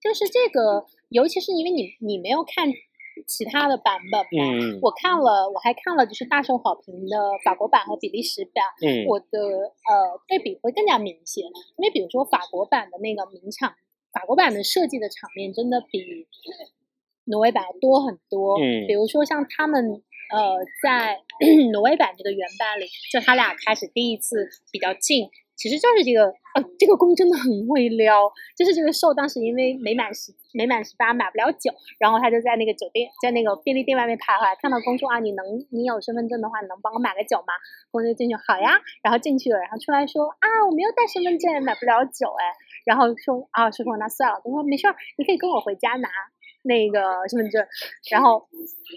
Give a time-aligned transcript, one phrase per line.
[0.00, 2.68] 就是这个，尤其是因为你你没有看
[3.26, 4.78] 其他的版本嘛，嗯。
[4.82, 9.06] 我看了，我还看了就是大受好评的法国版和比利时版，嗯。
[9.06, 11.44] 我的呃对比会更加明显，
[11.76, 13.74] 因为比如说法国版的那个名场，
[14.12, 16.26] 法国版的设计的场面真的比
[17.26, 18.58] 挪威版多很多。
[18.58, 18.86] 嗯。
[18.86, 20.02] 比如说像他们
[20.34, 21.20] 呃在
[21.70, 25.28] 挪威版这个原版里，就他俩开始第一次比较近，
[25.62, 28.26] 其实就是这个呃这个工真的很会撩，
[28.58, 31.70] 就是这个兽当时因为没满十没满十八买不了酒，
[32.02, 37.54] 然后他就在那个酒店在那个便利店外面徘徊，看到公说啊你能你有身份证的话，你能帮我买个酒吗？
[37.92, 42.42] 公就进去好呀，然后进去了，然后出来说啊我没有带身份证，买不了酒哎，
[42.84, 46.10] 然后说啊叔叔那算了，公说没事儿，你可以跟我回家拿。
[46.62, 47.64] 那个身份证，
[48.10, 48.46] 然后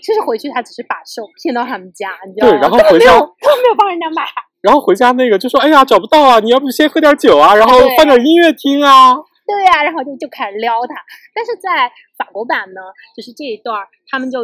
[0.03, 2.53] 其实回去他只是把兽骗到他们家，你知道吗？
[2.53, 4.23] 对然后回家根本没有帮人家买，
[4.61, 9.15] 然后回家那个就说：“哎呀，找不到啊，你要不先喝点酒啊，然后放点音乐听啊。
[9.47, 10.95] 对呀、然后就就开始撩他。
[11.35, 12.81] 但是在法国版呢，
[13.15, 14.43] 就是这一段儿，他们就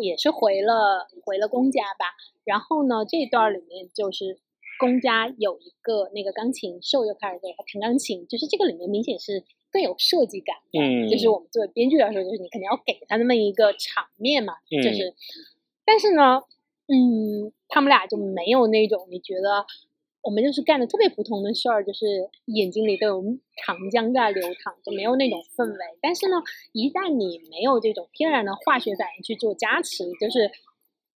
[0.00, 2.06] 也是回了回了公家吧。
[2.44, 4.38] 然后呢，这一段儿里面就是
[4.80, 10.80] 公家有一个那个钢琴兽又开始给他弹钢琴，就是这个里面明显是更有设计感的。
[10.80, 15.14] 嗯就是我们作为编剧来说，就是你肯定要给他那么一个场面嘛，嗯就是，
[15.84, 16.42] 但是呢，
[16.86, 19.66] 嗯，他们俩就没有那种你觉得
[20.22, 23.22] 我们就是干的特别普通的事儿，就是眼睛里都有
[23.56, 25.78] 长江在流淌，就没有那种氛围。
[26.02, 26.36] 但是呢，
[26.72, 30.50] 一旦你没有这种天然的化学反应去做加持，就是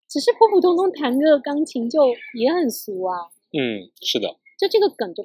[0.08, 2.08] 只是普普通通弹个钢琴就
[2.38, 3.28] 也很俗啊。
[3.52, 5.24] 嗯，是的，就这个梗就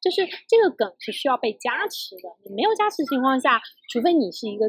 [0.00, 2.28] 就是这个梗是需要被加持的。
[2.44, 3.60] 你没有加持情况下，
[3.90, 4.68] 除非你是一个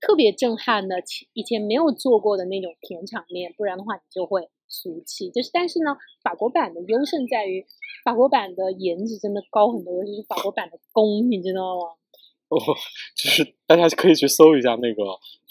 [0.00, 0.96] 特别震撼的
[1.32, 5.30] 以前没有做过的那种甜场面，不然的话你就会俗气。
[5.30, 7.64] 就是但是呢，法国版的优胜在于
[8.04, 11.96] 法国版的颜值真的高很多，尤其是法国版的弓，你知道吗？
[12.48, 12.58] 哦，
[13.16, 15.02] 就是大家可以去搜一下那个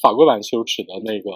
[0.02, 1.32] 法国版羞耻的那个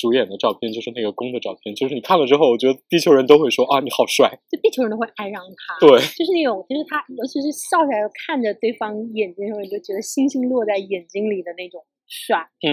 [0.00, 4.40] 主演的照片，就是那个公的照片，就是你看了之后，我觉得地球人都会说啊，你好帅。
[4.50, 5.76] 就地球人都会爱上他。
[5.78, 12.48] 对，就是那种，就是他，尤其是笑起来看着对方眼睛的时候，你就觉得星星落在眼睛里的那种帅。
[12.66, 12.72] 嗯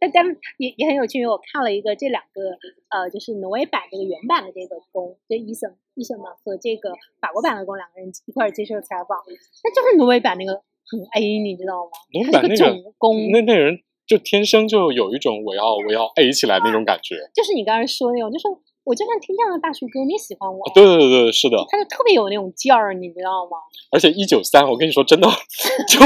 [0.00, 0.24] 但但
[0.56, 2.56] 也也很有趣，因为我看了一个这两个
[2.88, 6.90] 呃，就是挪威版这个原版的这个宫，就伊森伊森嘛和这个
[7.20, 11.90] 法国版的宫两个人一块儿接受采访，那就是挪威版那个很 A，你知道吗？
[12.32, 17.16] 那个种宫，那那人就天生就有一种我要我要 A 起来那种感觉。
[17.34, 18.46] 就是你刚才说的那种，就是
[18.84, 21.58] 我就算听这样的大叔哥，你也喜欢我，对对对对，是的。
[21.68, 23.58] 他就特别有那种劲儿，你知道吗？
[23.90, 25.26] 而且一九三，我跟你说，真的，
[25.88, 25.98] 就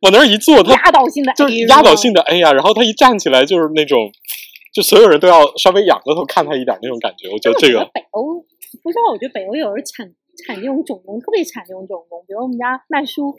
[0.00, 4.10] 往那儿一坐，他压倒性的 A，就是压倒性的 A 呀、然后他一站起来就是那种，
[4.72, 7.28] 就所有人都要稍微仰着头看他一点那种感觉。
[7.28, 8.40] 我觉得这个北欧
[8.82, 10.10] 不知道，我觉得北欧有人产
[10.46, 12.24] 产这种种工，特别产这种种工。
[12.26, 13.36] 比如我们家麦叔，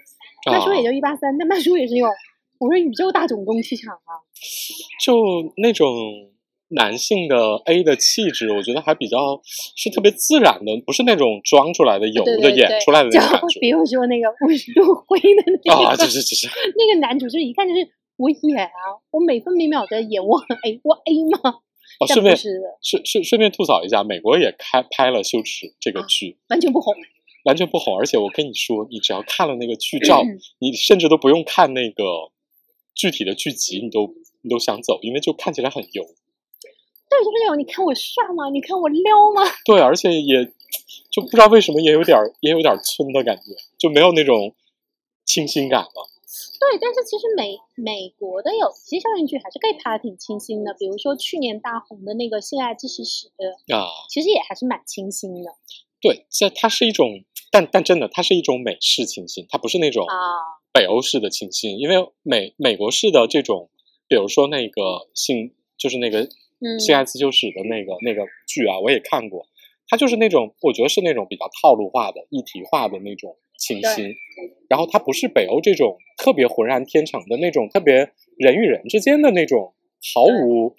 [0.51, 2.09] 麦叔也就一八三，但麦叔也是那种，
[2.59, 4.23] 我说宇宙大总攻气场啊。
[5.03, 5.15] 就
[5.57, 5.87] 那种
[6.69, 9.41] 男性的 A 的气质，我觉得还比较
[9.75, 13.59] 是特别自然的，不是那种装出来的、油的演出来的就那种感觉。
[13.59, 21.59] 比如说那个五十度灰的那个，啊，就是就是，那个男主就一看就是我演啊，我每分每秒在演，我很 A，我 A 吗？
[21.99, 22.53] 哦，顺便顺
[23.05, 26.93] 顺顺便吐槽一下，美国也开拍了《羞耻》这个啊剧，完全不红。
[27.45, 27.95] 完全不红。
[27.97, 32.03] 而且我跟你说，你只要看了那个剧照，嗯你甚至都不用看那个
[32.95, 36.03] 具体的剧集，你都你都想走，因为就看起来很油。
[37.07, 38.49] 对，就是那种你看我帅吗？
[38.49, 39.43] 你看我撩吗？
[39.65, 40.45] 对，而且也
[41.11, 44.55] 就不知道为什么也有点儿也有点儿村的感觉，就没有那种
[45.25, 46.09] 清新感了。
[46.59, 53.27] 对，但是其实美美国的有些校园剧还是可以拍的挺清新的，比如说去年大红的那个《性爱知识史》，
[53.75, 55.51] 啊，其实也还是蛮清新的
[56.01, 60.15] 对，这它是一种，但但真的，它是一种美式清新，它不是那种啊。
[60.75, 63.69] 北欧式的清新，因为美美国式的这种，
[64.09, 66.27] 比如说那个性，就是那个
[66.59, 66.77] 嗯。
[66.77, 69.47] 性爱自修史的那个那个剧啊，我也看过，
[69.87, 74.13] 它就是那种，我觉得是那种比较套路化的、一体化的那种清新，
[74.67, 79.73] 然后它不是北欧这种特别浑然天成的那种，特别人与人之间的那种
[80.13, 80.75] 毫无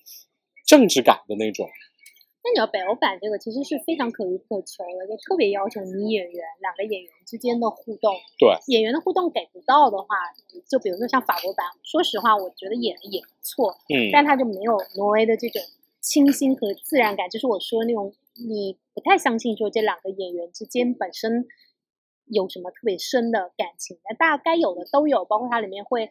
[0.67, 1.67] 政治感的那种。
[2.47, 8.15] 那你要北欧版这个其实是非常可遇不可求的，就特别要求你演员两个演员之间的互动。
[8.39, 10.07] 对，演员的互动给不到的话，
[10.69, 15.61] 就比如说像法国版，说实话，我觉得演的也不错，嗯，但它就没有挪威的这种
[16.01, 21.49] 清新和自然感，就是我说的那种，你不太相信说这两个演员之间本身
[22.27, 26.05] 有什么特别深的感情，那大该有的都有，包括它里面会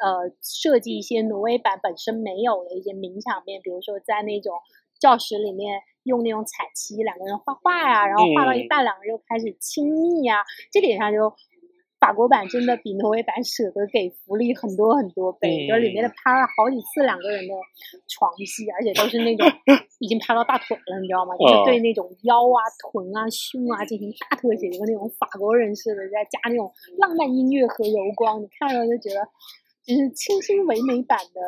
[0.00, 4.54] 呃设计一些挪威版本身没有的一些名场面，比如说在那种
[5.02, 11.34] 教室里面用那种彩漆两个人画画呀、然后画到一嗯半两个人又开始亲密呀、这点上就
[11.98, 17.54] 法国版真的比挪威版舍得给福利很多很多倍，就里面的拍了好几次两个人的
[18.06, 19.46] 床戏，而且都是那种
[19.98, 21.34] 已经拍到大腿了，你知道吗？
[21.38, 29.22] 就是对那种腰啊、臀啊、胸啊进行大特写，就跟那种法国人似的，再加那种浪漫音乐和柔光，你看了就觉得
[29.86, 31.40] 就是清新唯美版的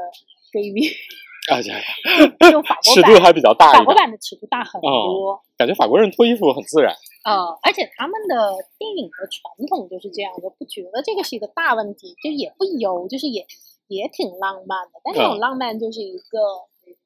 [0.53, 0.91] baby。
[1.53, 5.43] 哎呀呀，就法国尺度还比较大，法国版的尺度大很多。
[5.59, 6.95] 感觉法国人脱衣服很自然。
[7.25, 13.47] 呃，而且他们的电影的传统就是这样，就不觉得这个是一个大问题，就也不油，就是也
[13.89, 15.01] 也挺浪漫的。
[15.05, 16.39] 但这种浪漫就是一个，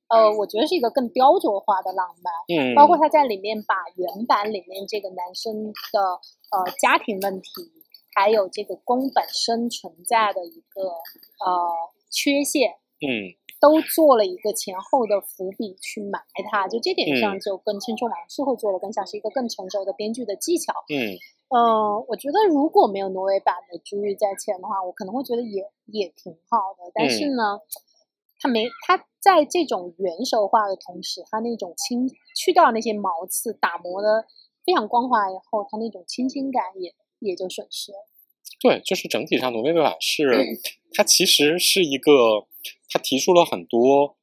[0.08, 2.32] 呃，我觉得是一个更雕琢化的浪漫。
[2.46, 6.00] 嗯，包括他在里面把原版里面这个男生的
[6.54, 7.48] 呃家庭问题，
[8.14, 10.82] 还有这个宫本身存在的一个
[11.44, 11.70] 呃
[12.08, 12.70] 缺陷，
[13.02, 13.34] 嗯。
[13.60, 16.20] 都做了一个前后的伏笔去埋
[16.50, 20.72] 它，就这点上就跟《青春往事》后做了更像是一个更成熟的编剧的技巧。
[20.88, 21.18] 嗯，
[21.48, 26.90] 呃，我觉得如果没有挪威版的《珠玉在前》的话，我可能会觉得也也挺好的。
[26.94, 27.60] 但是呢，
[28.38, 34.24] 他没他在这种元首化的同时，他那种清去掉那些毛刺，打磨的
[34.64, 38.06] 非常光滑以后，他那种清新感也也就损失了。
[38.60, 40.44] 对，就是整体上挪威版是
[40.92, 42.46] 它其实是一个。
[42.90, 44.16] 它提出了很多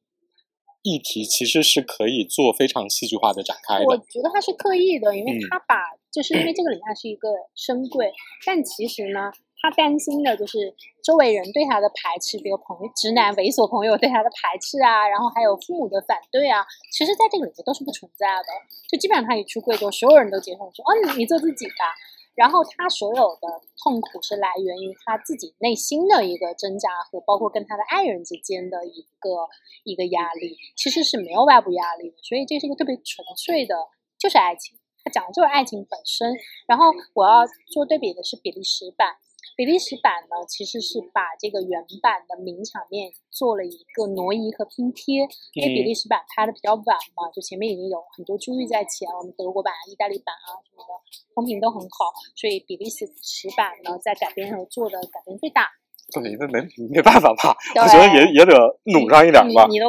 [0.81, 3.85] 议题，其实是可以做非常戏剧化的展开的。
[3.85, 5.77] 我觉得他是刻意的，因为他把
[6.11, 8.11] 就是因为这个里面是一个深柜，
[8.43, 9.31] 但其实呢，
[9.61, 10.73] 他担心的就是
[11.03, 18.49] 周围人对他的排斥，比如朋友、直男猥琐朋友对他的排斥啊，然后还有父母的反对啊，其实在这个里面都是不存在的。
[18.89, 21.93] 就基本上他一出柜，就所有人都接受说：“哦，你你做自己吧。”
[22.35, 23.47] 然后他所有的
[23.81, 29.47] 痛苦是来源于他自己内心的一个挣扎和包括跟他的爱人之间的一个
[29.83, 33.75] 一个压力，其实是没有外部压力的，所以这是一个特别纯粹的，
[34.19, 36.35] 就是爱情，他讲的就是爱情本身。
[36.67, 39.15] 然后我要做对比的是比利时版。
[39.55, 45.23] 比利时版呢，其实是把这个原版的名场面做了一个挪移和拼贴，
[45.53, 50.91] 因为比利时版拍的比较晚嘛，就前面已经有很多珠玉在前，我们德国版、意大利版啊什么的
[51.33, 53.07] 风评都很好，所以比利时
[53.55, 55.71] 版呢在改编上做的改编最大。
[56.11, 56.59] 对，因为没
[56.91, 58.53] 没办法吧，我觉得也也得
[58.83, 59.65] 努上一点吧。
[59.71, 59.87] 你都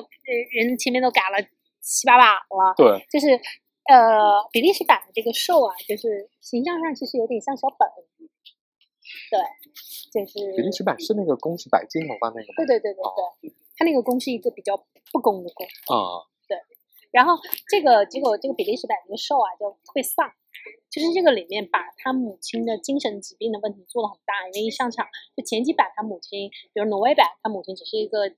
[0.55, 1.43] 人前面都改了
[1.83, 3.35] 七八把了，对，就是
[3.91, 7.87] 呃比利时版的这个兽啊，就是形象上其实有点像小本。
[9.31, 9.39] 对，
[10.11, 12.55] 就是比利时版是那个攻是摆金头发那个吗？
[12.59, 13.03] 对对对对
[13.43, 14.77] 对，他那个攻是一个比较
[15.13, 16.27] 不公的攻啊。
[16.49, 16.59] 对，
[17.11, 17.39] 然后
[17.69, 20.31] 这个结果这个比利时版那个兽啊就特别丧，
[20.91, 25.07] 就是这个里面把他母亲的精神疾病的问题做的很大，因为一上场
[25.37, 28.33] 就前几版他母亲，比如挪威版他母亲只是一个。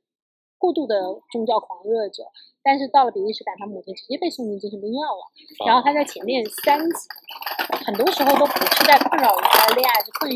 [0.58, 1.00] 过度的
[1.32, 2.24] 宗教狂热者，
[2.62, 5.22] 但是到了比利时版，他母亲直接被送进精神病院了。
[5.66, 7.08] 然后他在前面三集，
[7.86, 10.30] 很多时候都不是在困扰于他的恋爱，是困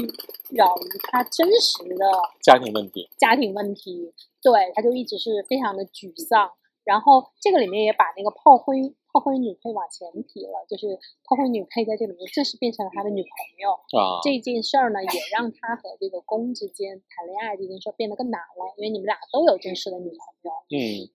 [0.57, 2.07] 扰于他真实的
[2.41, 3.09] 家庭问题。
[3.19, 6.51] 家庭问题，对，他就一直是非常的沮丧。
[6.85, 8.95] 然后这个里面也把那个炮灰。
[9.12, 13.31] 炮灰女配往前提了，就是炮灰女配在这里面正式变成了他的女朋
[13.61, 14.25] 友啊。
[14.25, 20.50] 这件事儿呢，也让他和这个公之间谈恋爱这件事变得更难了，因为你们俩都有正式的女朋友。
[20.73, 21.12] 嗯。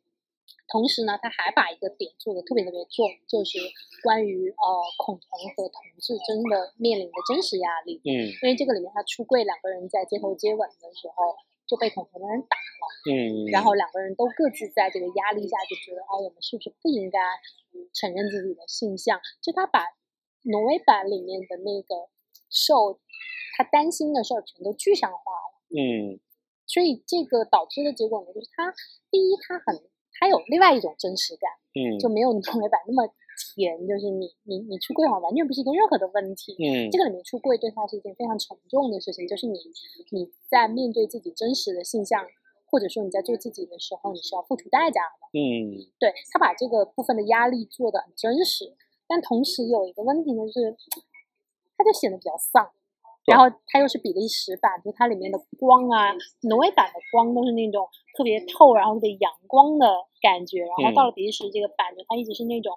[0.69, 3.57] 同时呢，他还把一个点做的特别特别重，就是
[4.03, 4.65] 关于呃
[4.97, 7.99] 恐同和同志真的面临的真实压力。
[8.05, 8.29] 嗯。
[8.43, 11.35] 因为这个里面他出柜，两个人在街头接吻的时候。
[11.67, 17.19] 就被恐同的人打了，嗯，然后两个人都各自在这个压力下就觉得啊，我们是不是不应该
[17.93, 19.19] 承认自己的性向？
[19.41, 19.83] 就他把
[20.43, 22.09] 挪威版里面的那个
[22.49, 22.99] 受
[23.57, 26.19] 他担心的事儿全都具象化了，嗯，
[26.65, 28.73] 所以这个导致的结果呢，就是他
[29.11, 29.83] 第一他很
[30.19, 33.13] 他有另外一种真实感，嗯，就没有挪威版那么。
[33.53, 39.59] 甜就是你你你出柜好完全不是一个任何的问题，嗯，这个里面出柜对他是一件非常沉重的事情，就是你
[40.11, 42.25] 你在面对自己真实的性向，
[42.65, 48.73] 或者说你在做自己的时候，你是要付出代价的，嗯，对他把这个部分的压力做的很真实，
[49.07, 50.75] 但同时有一个问题呢，就是
[51.77, 52.71] 他就显得比较丧，
[53.25, 59.87] 然后它又是比利时版，就它里面的光啊，挪威版的光都是那种特别透，然后特别阳光的
[60.21, 62.73] 感觉，然后到了比利时这个版，就它一直是那种。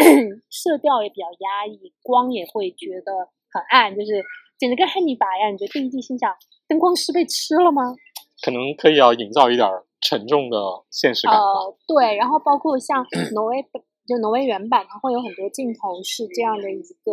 [0.48, 4.24] 色调也比较压抑，光也会觉得很暗，就是
[4.58, 5.52] 简直跟汉尼拔一样。
[5.52, 6.34] 你觉得第一季心想，
[6.66, 7.94] 灯光师被吃了吗？
[8.42, 9.68] 可能可以要营造一点
[10.00, 10.56] 沉重的
[10.90, 11.36] 现实感。
[11.36, 13.62] 呃，对，然后包括像挪威，
[14.06, 17.12] 就挪威原版，它会有很多镜头是这样的一个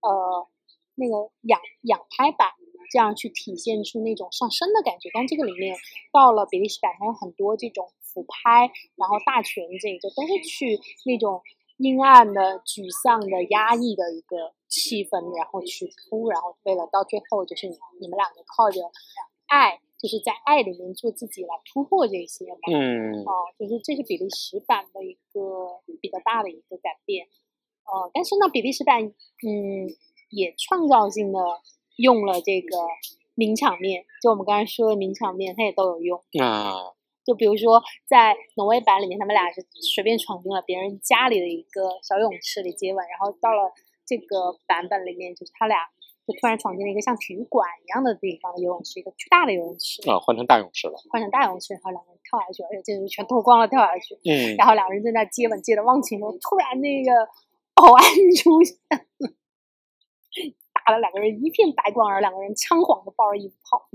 [0.00, 0.46] 呃
[0.94, 2.48] 那个仰仰拍版，
[2.92, 5.10] 这样去体现出那种上升的感觉。
[5.12, 5.76] 但这个里面
[6.12, 11.42] 到了比利时版，它有很多这种俯拍，然后大全景，就都是去那种。
[11.78, 18.82] 阴暗的、沮丧的、压抑的一个气氛，然后去哭，然后为了到最后就是你你们两个靠着
[19.46, 22.58] 爱，就是在爱里面做自己来突破这些嘛。
[22.70, 27.26] 嗯哦，就是这是比利时版的一个比较大的一个改变。
[27.84, 29.88] 呃，但是呢，比利时版嗯
[30.30, 31.40] 也创造性的
[31.96, 32.76] 用了这个
[33.34, 36.18] 名场面，就我们刚才说的名场面，它也都有用。
[36.42, 36.92] 啊
[37.28, 39.60] 就比如说，在挪威版里面，他们俩是
[39.92, 43.70] 随便闯进了别人家里的一个小泳池里接吻，然后到了
[44.06, 45.76] 这个版本里面，就是他俩
[46.26, 50.94] 就突然闯进了一个像体育馆一样的地方的游泳池，一个巨大的游泳池，啊，换成大泳池了。
[51.10, 57.12] 换成大泳池，然后两个人跳下去，而且这是全脱光了跳下去，嗯然后两个人正在接吻，接的忘情的，突然那个
[57.74, 58.02] 保安
[58.40, 58.74] 出现
[60.90, 63.86] 了，打了两个人一片白光，而两个人仓皇的抱着衣服跑。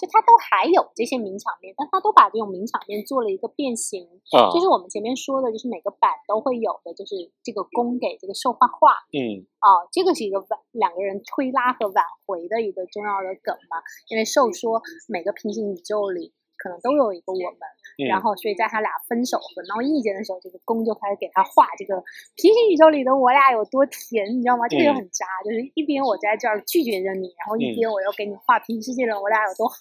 [0.00, 13.76] 就他都还有这些名场面，但他都把这种名场面做了一个变形，啊就是我们前面说的，就是每个版都会有的，就是这个攻给这个受画画嗯啊，这个是一个挽两个人推拉和挽回的一个重要的梗嘛。
[14.08, 21.98] 因为受说每个平行宇宙里可能都有一个我们，嗯，然后所以在他俩分手和闹意见的时候，这个公就开始给他画这个
[22.36, 24.68] 平行宇宙里的我俩有多甜，你知道吗？
[24.68, 29.74] 这个很渣，就是一边我在这儿拒绝着你，然后一嗯边我又给你画平行世界的我俩有多好。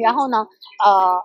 [0.00, 0.38] 然后呢，
[0.82, 1.20] 呃，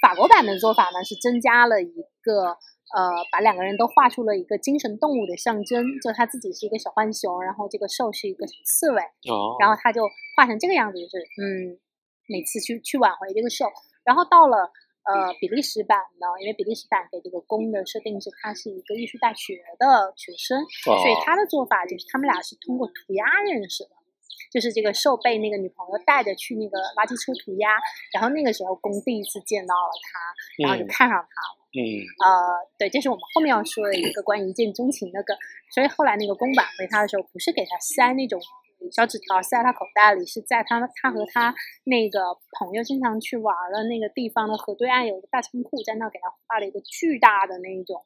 [0.00, 2.56] 法国版的做法呢是增加了一个
[2.96, 11.78] 呃，把两个人都画出了一个精神动物的象征，就他自己是一个小浣熊，然后这个兽是一个刺猬，哦，然后他就画成这个样子，就是嗯，
[12.26, 13.66] 每次去去挽回这个兽。
[14.04, 14.70] 然后到了
[15.04, 23.90] 呃比利时版呢，因为比利时版给这个宫的设定是他是一个艺术大学的学生，所以哦他的做法就是他们俩是通过涂鸦认识的。
[24.50, 27.70] 就是这个兽被那个女朋友带着去那个垃圾车涂鸦，
[28.12, 31.56] 然后那个时候公第一次见到了他，然后就嗯看上他了。
[31.72, 31.80] 嗯
[32.20, 32.28] 呃，
[32.76, 35.34] 对，这是我们后面要说的一个关于一见钟情的梗。
[35.72, 38.38] 所以后来那个公挽回他的时候，不是给他塞那种
[38.90, 48.02] 小纸条塞他口袋里，是在他他和他那个朋友经常去玩的那个地方的河对岸有一个大仓库，在那给他画了一个巨大的那种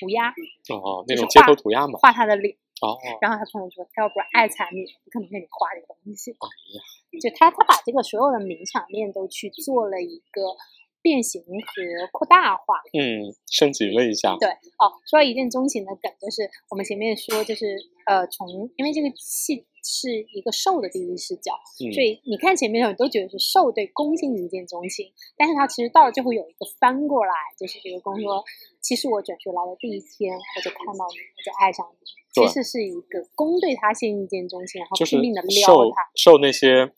[0.00, 0.30] 涂鸦，
[0.70, 1.98] 哦，那是种街画头涂鸦嘛。
[2.00, 2.56] 画他的脸。
[2.82, 6.32] 哦，然后他朋友说，他要不是爱惨你，不可能给你画这个东西。
[6.32, 6.82] 哎呀，
[7.22, 10.56] 就他他把这个所有的名场面都去做了一个
[11.00, 12.82] 变形和扩大化。
[12.92, 14.34] 嗯，升级了一下。
[14.40, 14.50] 对
[14.82, 21.52] 哦，说到一见钟情的梗，就是我们前面说，就是呃，从因为这个戏是一个受的第一视角，
[21.84, 21.92] 嗯。
[21.92, 28.44] 所以你看前面的时候，你都觉得是受对攻心一见钟情，但是他其实到了最后有一个翻过来，就是这个公说，
[28.80, 36.10] 其实我转学来的第一天，我就看到你，我就爱上你，其实是一个攻对他先一见钟情，然后拼命的撩受他。
[36.14, 36.92] 受那些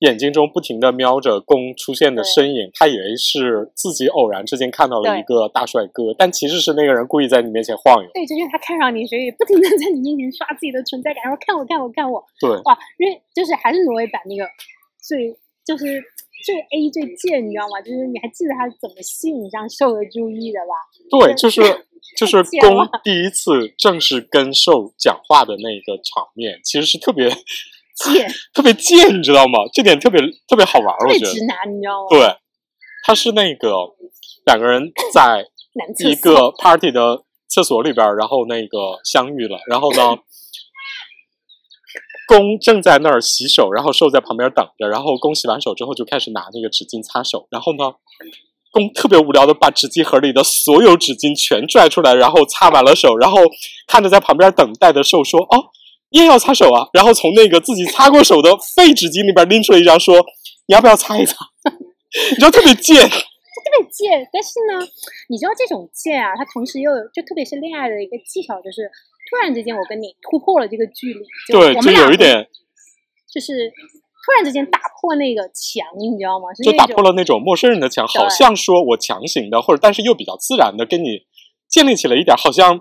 [0.00, 8.10] 眼睛中不停的瞄着公出现的身影，他以为是自己偶然之间看到了一个大帅哥，但其实是那个人故意在你面前晃悠。
[8.12, 14.44] 对，就是他看上你，所以不停的在你面前刷自己的存在感，然后看我看我看我，对，哇，因为就是还是挪威版那个
[15.00, 15.32] 最
[15.64, 16.02] 就是
[16.44, 17.80] 最 A 最贱，你知道吗？
[17.80, 20.74] 就是你还记得他怎么吸引上兽的注意的吧？
[21.08, 21.62] 对，就是
[22.18, 27.30] 就是 贱公第一次正式跟兽讲话的那个场面，其实是特别
[27.94, 29.60] 贱， 特别贱，你知道吗？
[29.72, 31.32] 这点特别特别好玩，特我觉得。
[31.32, 32.08] 直男，你知道吗？
[32.10, 32.36] 对，
[33.06, 33.70] 他是那个
[34.46, 35.46] 两个人在
[36.08, 40.16] 一个 party 的厕所里边儿，然后那个相遇了，然后呢，
[42.26, 47.92] 公正在那儿洗手，然后受在旁边等着，然后公洗完手之后就开始拿那个纸巾擦手，然后呢，
[48.72, 53.38] 公特别无聊的把纸巾盒里的所有纸巾全拽出来，然后擦完了手，然后
[53.86, 55.70] 看着在旁边等待的兽说：“哦，
[56.14, 60.16] 你也要擦手啊？”然后从那个自己擦过手的废纸巾里边拎出了一张，说
[60.66, 61.36] ：“你要不要擦一擦？”
[62.30, 64.22] 你知道特别贱，特别贱。
[64.32, 64.86] 但是呢，
[65.28, 68.88] 你知道这种贱啊，它同时又有，就特别是恋爱的一个技巧，就是
[69.28, 72.46] 突然之间我跟你突破了这个距离，就对，就有一点。
[73.26, 73.68] 就是
[74.24, 76.54] 突然之间打破那个墙，你知道吗？
[76.54, 81.26] 就打破了那种陌生人的墙，好像说我强行的，或者但是又比较自然的跟你
[81.74, 82.78] 建立起了一点，好像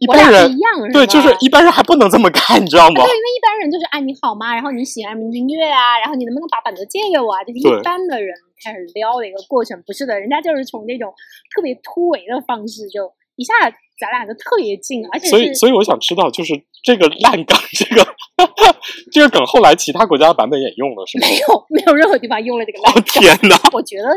[0.00, 3.12] 一般人一样，对，就是一般人还不能这么干，你知道吗啊，对，？
[3.12, 4.54] 因为一般人就是哎，你好吗？
[4.54, 7.44] 然后你喜欢民音乐啊，然后你能不能把板子借给我啊？
[7.44, 8.34] 这是一般的人
[8.64, 11.12] 开始撩的一个过程，不是的，人家就是从那种
[11.54, 13.52] 特别突围的方式，就一下
[14.00, 18.00] 咱俩就特别近，而且所以，所以我想知道，就是这个烂梗，这个
[19.12, 21.28] 这个梗后来其他国家的版本也用了，是吗？
[21.28, 23.60] 没有没有任何地方用了这个烂哦天哪！
[23.72, 24.08] 我觉得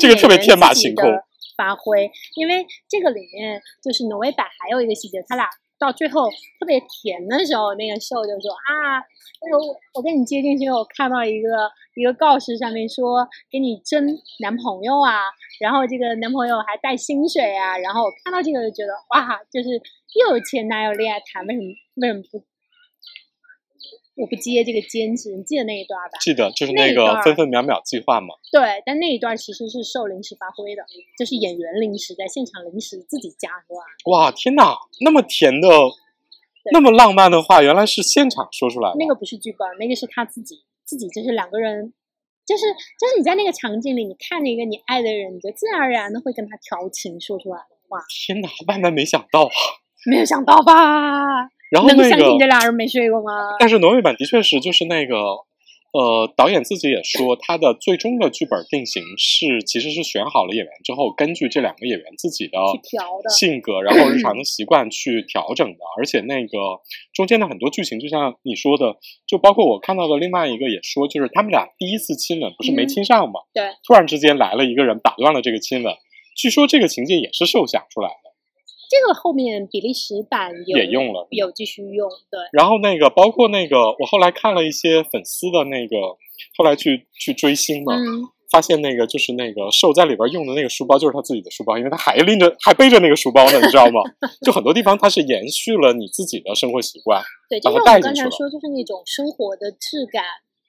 [0.00, 1.08] 这个特别天马行空
[1.56, 9.02] 发挥，因为这个里面就是挪威版还有一个细节，他俩到最后特别甜的时候，那个瘦就说啊，
[9.42, 14.06] 那个我我跟你接近去，我看到一个一个告示上面说给你争
[14.40, 15.18] 男朋友啊，
[15.60, 19.70] 然后这个男朋友还带薪水啊，然后我看到这个就觉得哇，就是
[20.14, 22.44] 又有前男友恋爱谈，为什么为什么不？
[24.16, 26.18] 我不接这个兼职，你记得那一段吧？
[26.20, 28.34] 记得，就是那个分分秒秒计划嘛。
[28.52, 30.84] 对，但那一段其实是受临时发挥的，
[31.18, 33.82] 就是演员临时在现场临时自己加出来。
[34.06, 35.68] 哇，天哪，那么甜的，
[36.72, 38.96] 那么浪漫的话，原来是现场说出来的。
[39.00, 41.92] 那个不是剧本，那个是他自己，自己就是两个人，
[42.46, 42.66] 就是
[43.00, 47.98] 就是你在那个场景里，你看着一个你爱的人，你就自然而然的会跟他调情说出来的话。
[48.08, 49.50] 天哪，万万没想到啊！
[50.06, 51.50] 没有想到吧？
[51.70, 53.32] 然后那个，这俩人没睡过吗？
[53.58, 55.16] 但是挪威版的确是，就是那个，
[55.92, 62.58] 呃，导演自己也说，他的最终的剧本定型是，其实是选好了演员之后，根据这两个演员自己的
[63.28, 65.78] 性格，然后日常的 习惯去调整的。
[65.98, 66.58] 而且那个
[67.12, 73.40] 中间的很多剧情，就像你说的，就包括我看到的另外一个也说，就是他们俩第一次亲吻不是没亲上吗？
[73.52, 75.94] 对，突然之间来了一个人打断了这个亲吻。
[76.36, 78.23] 据说这个情节也是受想出来的。
[78.94, 82.40] 这个后面比利时版也用了，有继续用，对。
[82.52, 85.96] 然后那个包括那个，我后来看了一些粉丝的那个，
[86.56, 87.94] 后来去去追星嘛，
[88.50, 94.00] 发现那个就是那个瘦在里边用的那个书包就是他自己的书包，因为他还拎着还背着那个书包呢，你知道吗？
[94.46, 97.20] 就很多地方它是延续了你自己的生活习惯，
[97.50, 100.22] 对，就是我刚才说，就是那种生活的质感。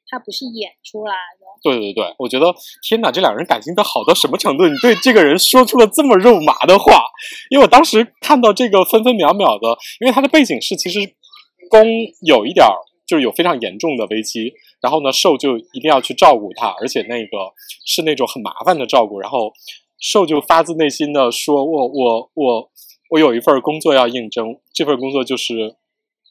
[0.07, 1.45] 他不是演出来的。
[1.63, 2.53] 对对对，我觉得
[2.87, 4.67] 天哪，这两人感情都好到什么程度？
[4.67, 7.01] 你对这个人说出了这么肉麻的话。
[7.49, 9.69] 因为我当时看到这个分分秒秒的，
[9.99, 10.99] 因为他的背景是其实
[11.69, 11.83] 公
[12.21, 12.75] 有一点儿
[13.07, 17.53] 就是有非常严重的危机，然后呢受就一定要去照顾他，而且那个
[17.85, 19.19] 是那种很麻烦的照顾。
[19.19, 19.53] 然后
[19.99, 22.71] 受就发自内心的说：“我我我
[23.11, 25.77] 我有一份工作要应征，这份工作就是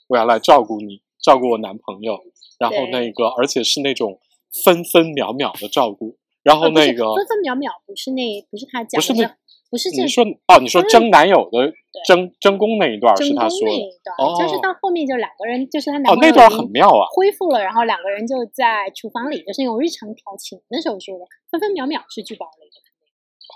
[0.09, 2.21] 我要来照顾你，照顾我男朋友。”
[2.59, 4.21] 然后那个，而且是那种
[4.65, 6.17] 分分秒秒的照顾。
[6.43, 8.21] 然后那个分分秒秒不是那
[8.51, 9.35] 不是他讲，不是那
[9.71, 11.73] 不是你说哦，你说争男友的
[12.05, 22.77] 争争功那一段是他说的，哦，就是到后面就两个人就是他男朋友那段很妙啊，恢复了，然后两个人就在厨房里就是那种日常调情的时候说的，分分秒秒是剧宝里的。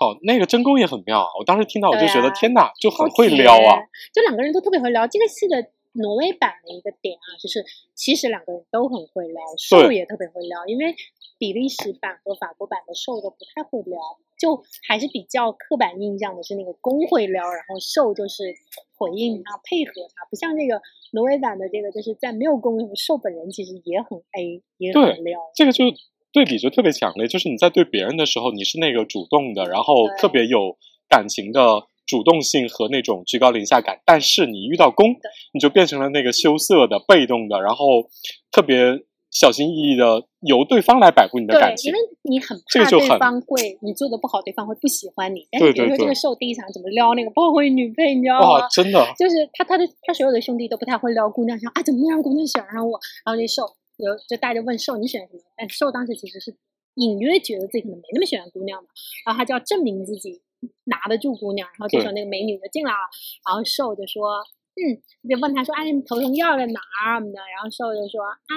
[0.01, 1.29] 哦，那个真功也很妙啊！
[1.37, 3.77] 我当时听到我就觉得天哪，就很会撩啊，
[4.11, 5.05] 就两个人都特别会撩。
[5.05, 5.63] 这个戏的。
[5.99, 10.95] 挪威版的一个点啊，就是其实两个人都很会撩，瘦也特别会撩，因为
[11.37, 13.99] 比利时版和法国版的瘦都不太会撩，
[14.39, 18.55] 就还是比较刻板印象的是那个公会撩，然后瘦就是
[18.95, 20.81] 回应他配合他，不像那个
[21.11, 25.85] 挪威版的这个就是在没有公瘦本人其实也很 A，也很撩，这个就
[26.31, 30.77] 对比就特别强烈，就是你在对别人的时候，你是那个主动的，然后特别有
[31.09, 31.87] 感情的。
[32.09, 35.13] 主动性和那种居高临下感，但是你遇到攻，
[35.53, 38.09] 你就变成了那个羞涩的、被动的，然后
[38.51, 45.47] 特别小心翼翼的由对方来摆布你的感情，因为你很怕对方会你做的不好，对方会不喜欢你。
[45.51, 48.67] 但是比如说这个受第一场怎么撩那个炮灰女配，你知道吗？
[48.73, 52.99] 真的，就是他他的他所有的兄弟都不太会撩姑娘，想啊怎么让姑娘喜欢上我？
[53.23, 53.61] 然后这受
[53.97, 55.39] 有就大家问受你选什么？
[55.55, 56.55] 但受当时其实是
[56.95, 58.89] 隐约觉得自己可能没那么喜欢姑娘嘛，
[59.27, 60.41] 然后他就要证明自己。
[60.85, 63.05] 拿得住姑娘，然后这时候那个美女就进来了，
[63.47, 64.41] 然后瘦就说
[64.79, 68.55] ：“嗯，就问他说，哎，你头疼药在哪儿什么的？”然后瘦就说：“啊，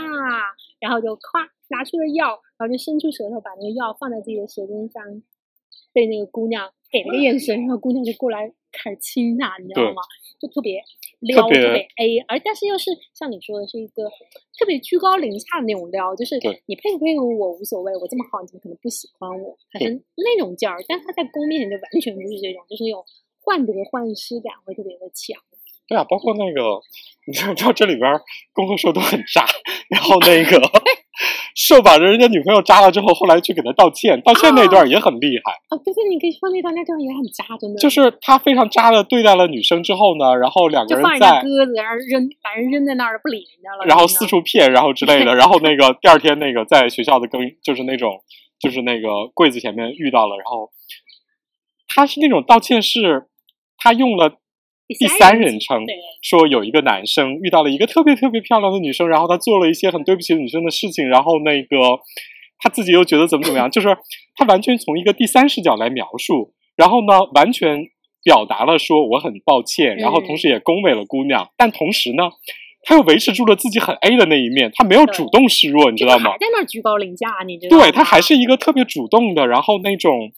[0.80, 5.02] 然后就咵拿出了药，然后就伸出舌头把那个药放在自己的舌尖上，
[5.92, 10.02] 被那个姑娘给了个眼神，然后姑娘就过来开始亲他，你知道吗？
[10.42, 10.82] 就特别。”
[11.22, 14.10] 撩特别 A，而但是又是像你说的，是一个
[14.58, 16.34] 特别居高临下的那种撩，就是
[16.66, 19.56] 你配不配合我无所谓，我这么好，你怎么可能不喜欢我？
[19.72, 23.04] 反正那种劲儿，但他在公面前就完全不是这种，就是那种
[23.40, 25.40] 患得患失感会特别的强。
[25.86, 26.82] 对啊，包括那个，
[27.30, 28.20] 你知道这里边
[28.52, 29.46] 公和受都很渣，
[29.90, 30.58] 然后那个。
[31.54, 35.52] 受把人家女朋友扎了之后，后来去给他道歉，道歉那段也很厉害。
[35.68, 37.78] 哦，对对，你可以说那段那段也很渣，真的。
[37.78, 48.22] 就是他非常渣的对待了女生之后呢，然后两个人在鸽子，然后扔把人扔在那儿不理人家了，然后四处骗，然后之类的， 然后那个第二天那个在学校的更就是那种
[48.58, 50.70] 就是那个柜子前面遇到了，然后
[51.88, 53.26] 他是那种道歉是，
[53.76, 54.38] 他用了。
[54.94, 55.84] 第三人称
[56.22, 61.76] 说有一个男生遇到了一个特别特别漂亮的女生，然后他做了一些很对不起女生的事情，然后那个
[62.58, 63.88] 他自己又觉得怎么怎么样，就是
[64.36, 67.86] 他完全从一个第三视角来描述，然后呢完全
[68.24, 72.30] 表达了说我很抱歉，然后同时也恭维了姑娘，但同时呢
[72.84, 76.32] 他又维持住了自己很 A 的那一面，他没有主动示弱，你知道吗？
[76.32, 77.78] 还在那居高临下，你知道？
[77.78, 80.32] 对他还是一个特别主动的，然后那种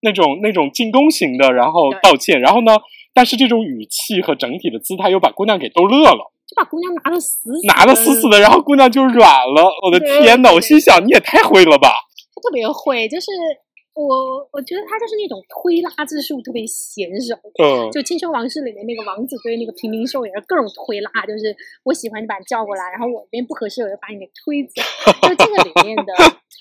[0.00, 2.76] 那种那种进攻型的，然后道歉，然后呢？
[3.14, 9.70] 但是这种语气和整体的姿态又把姑娘给逗乐了，就把姑娘拿的死死拿的死死的，然后姑娘就软了。
[9.86, 11.88] 我的天呐，我心想你也太会了吧！
[12.34, 13.26] 他特别会，就是。
[13.94, 17.30] 我我觉得他就是那种推拉之术特别娴熟，
[17.62, 21.54] 嗯，就《青春往事》里面那个王子对那个平民兽也是各种推拉，就是
[21.86, 24.82] 我喜欢你把你叫过来，然后我这边不合适我就把你给推走。
[25.22, 26.10] 就这个里面的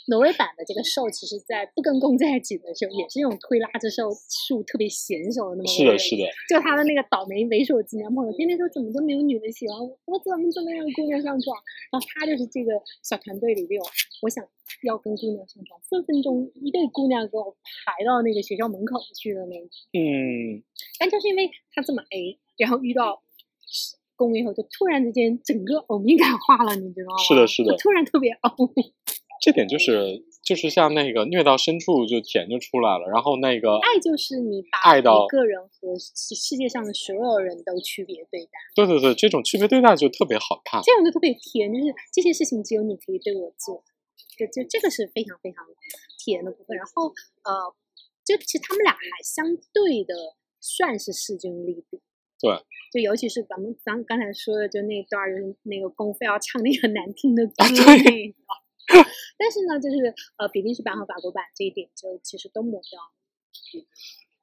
[0.08, 4.12] 挪威版的这个兽，其实在不跟公在一起的时候，也是那种推拉着兽
[4.48, 5.68] 树特别娴熟的那么。
[5.68, 6.24] 是的，是的。
[6.50, 11.56] 就他的那个倒霉猥琐直男朋友，天天说怎么就没有女的喜欢我，我怎么怎么让姑娘上床，
[11.92, 13.82] 然后他就是这个小团队里边，
[14.22, 14.44] 我想。
[14.82, 19.70] 要跟姑娘上床，分分钟一对姑娘给我排到那个学校门口去的那种。
[19.94, 20.64] 嗯，
[21.00, 23.22] 但就是因为他这么 A，然后遇到
[24.16, 27.18] 公以后，就突然之间整个欧米伽化了，你知道吗？
[27.24, 28.74] 是的，是的，突然特别欧。
[29.44, 38.52] 这点就是就是像那个虐到深处就甜就出来了，然后那个爱就是你把爱到一个人和世界上的所有人都区别对待。
[38.74, 43.84] 对对对，这种区别对待就特别好看，这样就特别甜，就是这些事情只有你可以对我做。
[44.38, 45.66] 就就这个是非常非常
[46.18, 47.10] 甜的部分，然后
[47.44, 47.76] 呃，
[48.24, 50.16] 就其实他们俩还相对的
[50.62, 52.00] 算是势均力敌。
[52.40, 52.56] 对，
[52.94, 57.54] 就尤其是咱们咱刚才说的，就那段就是那个公费要唱那个难听的歌，
[57.84, 58.34] 对。
[59.38, 63.86] 但是呢，就是呃，比利时版和法国版这一点就其实都抹掉了。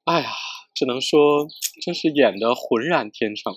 [0.05, 0.29] 哎呀，
[0.73, 1.47] 只能说
[1.81, 3.53] 真是演的浑然天成。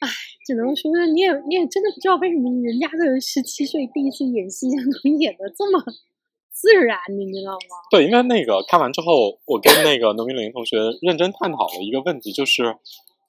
[0.00, 0.08] 哎，
[0.46, 5.82] 只能说你也你也真的不知道为什么人家的十七岁第一次演戏能演的这么
[6.52, 7.76] 自然，你知道吗？
[7.90, 12.76] 对，因为那个看完之后，我跟那个农民林同学认真探讨了一个问题，就是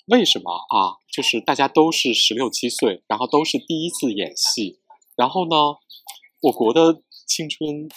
[0.08, 1.00] 为什么啊？
[1.10, 4.80] 就是大家都是十六七岁，然后都是第一次演戏，
[5.16, 5.56] 然后呢，
[6.42, 7.90] 我国的青春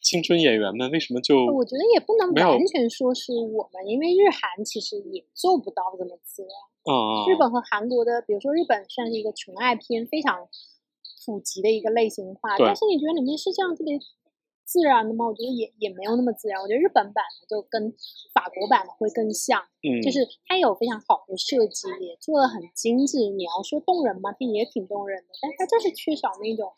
[0.00, 6.50] 青春演员们为什么就我觉得也不能完全说是我们，因为日韩其实也做不到这么自然。
[6.84, 10.48] 嗯，日本和韩国的，比如说日本算是一个纯爱片非常
[11.24, 13.96] 普及的一个类型化，但是你觉得里面是这样特别
[14.72, 15.26] 自然的吗？
[15.26, 16.58] 我觉得也也没有那么自然。
[16.62, 17.92] 我觉得日本版的就跟
[18.32, 23.28] 法国版的会更像，嗯，就是它有非常好的设计，也做的很精致。
[23.28, 24.32] 你要说动人吗？
[24.32, 26.72] 它也挺动人的，但它就是缺少那种。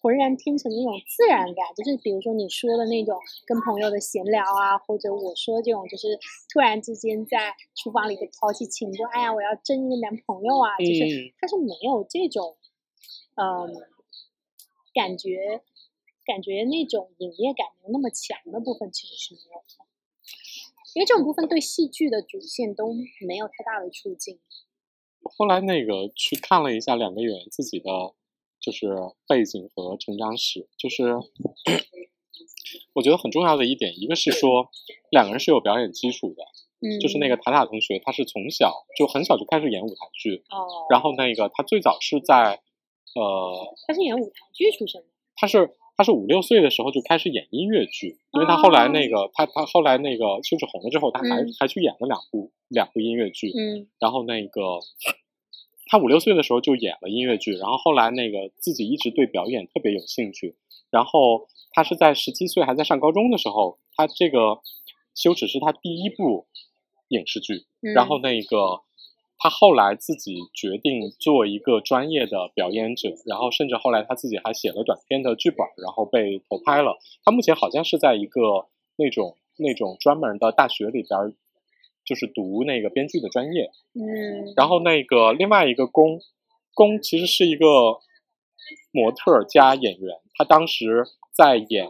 [0.00, 6.18] 浑然天成的那种自然感，就是比如说你说的那种跟朋友的闲聊啊，或者我说这种就是
[6.52, 12.54] 突然之间在厨房里的抛弃情说哎呀，我要争一个男朋友啊，就是它是没有这种，
[13.36, 13.72] 嗯，
[14.92, 15.62] 感觉
[16.24, 19.84] 感觉那种隐业感没有那么强的部分其实是没有的，
[20.94, 22.92] 因为这种部分对戏剧的主线都
[23.26, 24.38] 没有太大的促进。
[25.22, 28.14] 后来那个去看了一下两个演员自己的。
[28.60, 28.88] 就是
[29.28, 31.18] 背景和成长史，就是
[32.96, 34.70] 我觉得很重要的一点，一个是说
[35.10, 36.42] 两个人是有表演基础的，
[36.80, 42.62] 嗯，就是那个塔塔同学，他是从小就很小就开始演舞台剧，哦，然后那个他最早是在，
[43.14, 54.80] 呃，他是演舞台剧出身的，他是他是五六岁的时候就开始演音乐剧，因为他后来那个他他后来那个休止红了之后，他还还去演了两部两部音乐剧，嗯，然后那个。
[55.86, 60.56] 他五六岁的时候就演了音乐剧，然后后来那个自己一直对表演特别有兴趣，
[60.90, 64.38] 然后他是在十七岁还在上高中的时候，他这个
[65.14, 66.46] 《羞耻》是他第一部
[67.08, 68.80] 影视剧，然后那个
[69.38, 76.98] 他后来自己决定做一个专业的表演者，然后甚至后来他自己还写了短片的剧本，然后被投拍了。
[77.24, 78.66] 他目前好像是在一个
[78.96, 81.36] 那种那种专门的大学里边。
[82.06, 86.20] 就是读那个编剧的专业，嗯，然后那个另外一个公
[86.74, 87.66] 公其实是一个
[88.92, 91.88] 模特加演员，他当时在演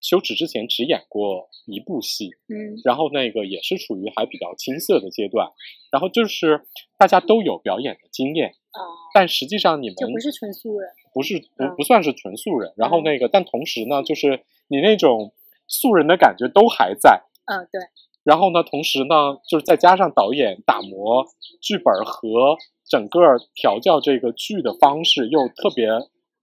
[0.00, 5.48] 休止之前只演过一部戏，嗯，然后那个也是处于还比较青涩的阶段，
[5.90, 8.80] 然后就是大家都有表演的经验啊，
[9.14, 15.32] 但实际上你们就不是纯素人，不是不不算是纯素人，然后那个但同时呢，就是你那种
[15.66, 17.80] 素人的感觉都还在，嗯，对。
[18.22, 21.24] 然后呢，同时呢，就是再加上导演打磨
[21.62, 23.20] 剧本和整个
[23.54, 25.88] 调教这个剧的方式，又特别，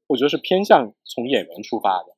[0.08, 2.13] 我觉得是偏向从演员出发的。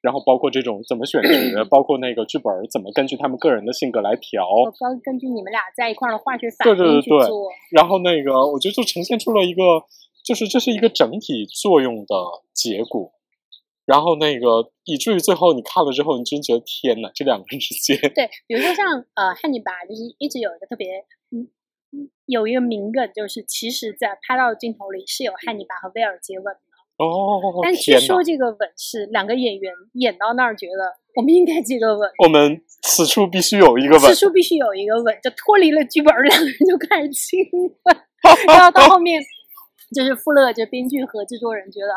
[0.00, 0.06] 对。
[0.06, 1.28] 然后包括这种怎么选角，
[1.68, 4.46] 包括那个剧本怎么根据他们个人的性格来调，
[4.78, 7.50] 根根据你们俩在一块儿的化学反应去做。
[7.70, 9.62] 然后那个，我觉得就呈现出了一个，
[10.24, 12.14] 就是这是一个整体作用的
[12.54, 13.12] 结果。
[13.86, 21.50] 然后那个，以至于最后你看了之后，你真觉得天哪，这两个人之间，对，比如说像呃汉尼拔，就是一直有一个特别，嗯
[21.90, 26.69] 嗯，有一个名梗，就是其实在拍到镜头里是有汉尼拔和威尔接吻的，
[27.00, 37.38] 哦，但据说这个吻是两个演员演到那儿，觉得我们应该接个吻，我们此处必须有一个吻此，处必须有一个吻，就脱离了剧本，两个人就开始亲
[37.84, 37.96] 吻，
[38.46, 39.22] 然后到后面
[39.94, 41.94] 就是富勒，这编剧和制作人觉得。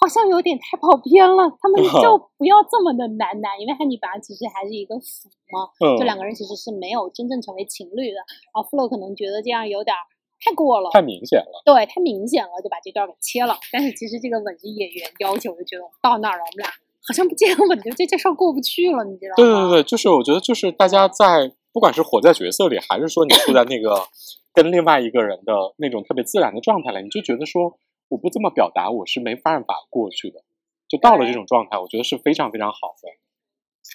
[0.00, 8.22] 好像有点太跑偏了，他们就不要这么的男男，因为汉尼拔其实还是一个腐嘛，嗯就两个人其实是没有真正成为情侣的。
[8.54, 9.98] 然后富勒可能觉得这样有点儿
[10.40, 11.62] 太过了，太明显了。
[11.64, 13.58] 对，太明显了，就把这段给切了。
[13.72, 16.70] 但是其实这个吻是演员要求的，觉得我到那儿了，我们俩
[17.06, 19.36] 好像不接个吻就这这事儿过不去了，你知道吗？
[19.36, 24.06] 对对对，就是我觉得就是大家在不管是活在角色里，还是说你处在那个
[24.54, 30.42] 跟另外一个人的那种特别自然的状态里，你就觉得说我不这么表达，我是没办法过去的。
[30.88, 33.08] 就到了这种状态，我觉得是非常非常好的。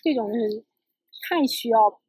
[0.03, 0.63] 这种就是
[1.27, 1.99] 太需要，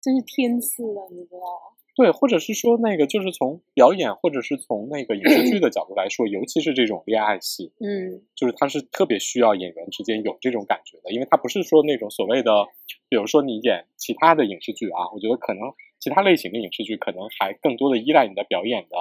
[0.00, 1.74] 真是天赐了，你知道吗？
[1.94, 12.66] 对，或者是说那个，就是从表演，或者是从那个影视剧的角度来说，尤其是这种恋爱戏，嗯，就是它是特别需要演员之间有这种感觉的，因为它不是说那种所谓的，
[13.08, 15.62] 比如说你演其他的影视剧啊，我觉得可能
[16.00, 18.96] 其他类型的影视剧可能还更多的依赖你的表演的，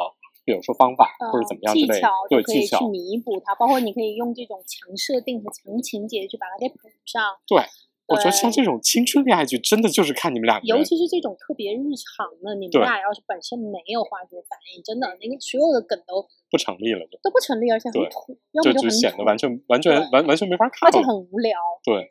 [0.45, 7.23] 比如说方法或者怎么样之类的呃技巧，对技巧可以去，弥补它，包括你可以用这种强设定和强情节去把它给补上。
[7.47, 7.63] 对。
[8.07, 20.99] 我觉得像这种青春恋爱剧，真的就是看你们俩尤，其是这种特别日常的，你们俩要是本身没有化学反应，真的那个所有的梗都不成立了，都不成立，而且很土，要就显得完全完全完完全没法看而且。
[21.01, 21.57] 很无聊。
[21.83, 22.07] 对，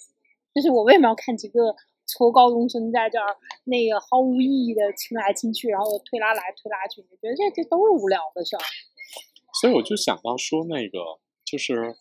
[0.54, 1.76] 就是我为什么要看几个
[2.08, 8.64] 初高中生在这儿那个毫无意义的亲来亲去，然后推拉来推拉去，我觉得这这都是无聊的事儿。
[9.60, 10.98] 所以我就想到说那个
[11.44, 11.94] 就是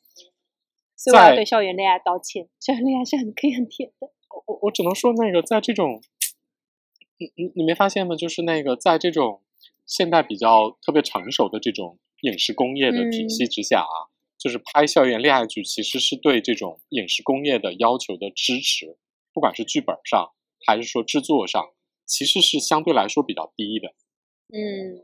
[1.02, 4.12] 所以我要对校园恋爱道歉，校园恋爱是很可以很甜的。
[4.46, 6.00] 我我只能说，那个在这种，
[7.18, 8.16] 你你你没发现吗？
[8.16, 9.42] 就是那个在这种
[9.88, 18.96] 现代比较特别成熟的这种影视工业的体嗯系之下啊，就是拍校园恋爱剧，其实是对这种影视工业的要求的支持，
[19.34, 20.34] 不管是剧本上
[20.68, 21.72] 还是说制作上，
[22.06, 23.96] 其实是相对来说比较低的。
[24.54, 25.02] 嗯，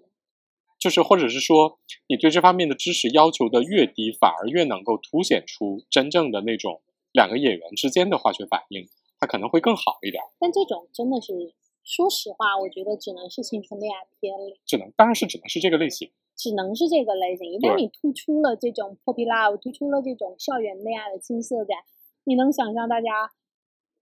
[0.79, 8.87] 就是或者是说，你对这方面的知识要求的越低，反而越能够凸显出真正的那种两个演员之间的化学反应，
[9.19, 10.21] 它可能会更好一点。
[10.39, 16.11] 但这种真的是，说实话，我觉得只能是青春恋爱片了，只能当然是只能是这个类型。
[16.35, 17.51] 只能是这个类型。
[17.51, 21.79] 一旦你突出了这种 puppy love，突出了这种校园恋爱的青涩感，
[22.25, 23.31] 你能想象大家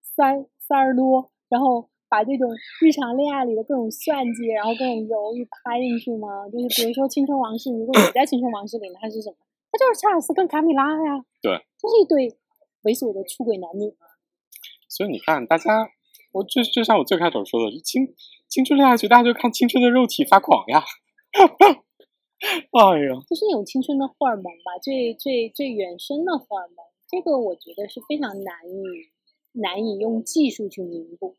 [0.02, 2.50] 三三十多，然后把这种
[2.82, 6.48] 日常恋爱里的各种算计，然后各种犹豫拍进去吗？
[6.50, 9.36] 就是比如说《青春往事》，如果你在《青春往事》里面，它是什么？
[9.72, 12.38] 它就是查尔斯跟卡米拉呀，对，就是一对
[12.84, 13.94] 猥琐的出轨男女。
[14.88, 15.90] 所以你看，大家，
[16.32, 18.14] 我就就像我最开头说的，青
[18.48, 20.84] 青春恋爱剧，大家就看青春的肉体发狂呀。
[22.72, 31.36] 哎呀，就是那种青春的荷尔蒙吧，最最最原生的荷尔蒙，这个我觉得是非常难以难以用技术去弥补。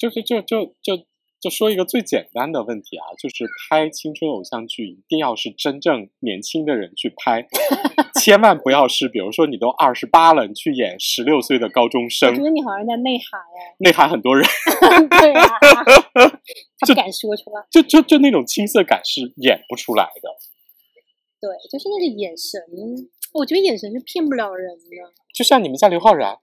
[0.00, 1.04] 就是就就就
[1.38, 7.46] 就说一个最简单的问题啊，就是拍青春偶像剧一定要是真正年轻的人去拍，
[8.20, 14.44] 千万不要是比如说你都二十八了，你去演十六岁的高中生我觉，得你好像在内涵哎，内涵很多人，
[15.20, 15.44] 对啊，
[16.80, 17.62] 他不敢说出来。
[17.70, 20.28] 就就就那种青涩感是演不出来的。
[21.40, 22.60] 对，就是那个眼神，
[23.32, 25.12] 我觉得眼神是骗不了人的。
[25.34, 26.36] 就像你们家刘昊然，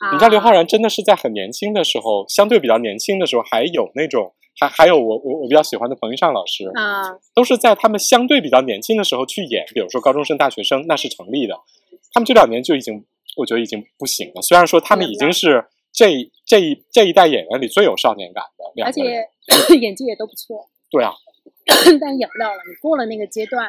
[0.00, 11.58] 啊、你知道刘昊然真的是在很年轻的时候，相对比较年轻的时候，还有那种，还还有我我我比较喜欢的彭昱畅老师，啊，都是在他们相对比较年轻的时候去演，比如说高中生、大学生，那是成立的。
[12.12, 13.04] 他们这两年就已经，
[13.36, 14.42] 我觉得已经不行了。
[14.42, 19.24] 虽然说他们已经是这这一这一代演员里最有少年感的两而个人，
[19.68, 21.12] 且 演技也都不错，对啊，
[22.00, 22.62] 但演不了了。
[22.68, 23.68] 你过了那个阶段，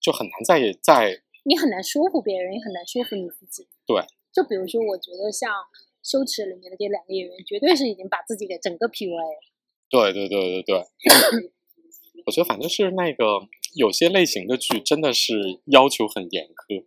[0.00, 3.66] 就很难再再你很难说服别人，也很难说服你自己。
[3.86, 5.50] 对，就比如说，我觉得像
[6.02, 9.40] 《羞耻》里面的这两个演员，绝对是已经把自己给整个 PUA 了。
[9.90, 11.52] 对对对对对。
[12.24, 13.40] 我觉得反正是那个
[13.74, 16.84] 有些类型的剧真的是要求很严苛，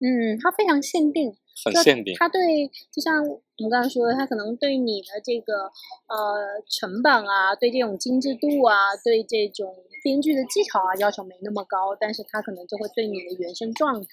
[0.00, 2.14] 嗯，它非常限定，很限定。
[2.18, 5.70] 它对，就像我们刚刚说的，它可能对你的这个
[6.08, 14.08] 呃成本啊，对这种精致度啊，对这种编剧的技巧啊要求没那么高，但是它可能就会对你的原生状态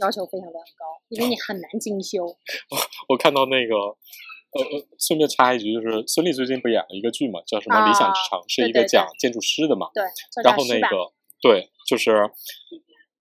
[0.00, 2.24] 要求非常非常高，因为你很难精修。
[3.08, 9.88] 我看到那个，呃呃，顺便插一句，就是孙俪最近不演了一个剧嘛，叫什么《理想之城》，是一个讲建筑师的嘛。
[9.94, 12.30] 对，造然后那个对，就是